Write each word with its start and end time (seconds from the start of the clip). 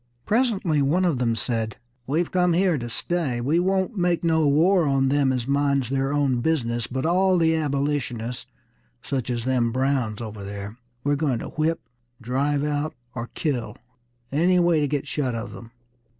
Presently 0.25 0.81
one 0.81 1.05
of 1.05 1.19
them 1.19 1.35
said: 1.35 1.77
"We've 2.07 2.31
come 2.31 2.53
here 2.53 2.75
to 2.79 2.89
stay. 2.89 3.39
We 3.39 3.59
won't 3.59 3.97
make 3.99 4.23
no 4.23 4.47
war 4.47 4.87
on 4.87 5.09
them 5.09 5.31
as 5.31 5.47
minds 5.47 5.89
their 5.89 6.11
own 6.11 6.39
business; 6.41 6.87
but 6.87 7.05
all 7.05 7.37
the 7.37 7.55
Abolitionists, 7.55 8.47
such 9.03 9.29
as 9.29 9.45
them 9.45 9.71
Browns 9.71 10.19
over 10.19 10.43
there, 10.43 10.75
we're 11.03 11.15
going 11.15 11.37
to 11.37 11.49
whip, 11.49 11.81
drive 12.19 12.63
out, 12.63 12.95
or 13.13 13.29
kill, 13.35 13.77
any 14.31 14.57
way 14.57 14.79
to 14.79 14.87
get 14.87 15.07
shut 15.07 15.35
of 15.35 15.53
them!" 15.53 15.69